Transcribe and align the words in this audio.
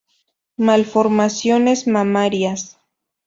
Malformaciones 0.57 1.85
mamarias. 1.85 2.79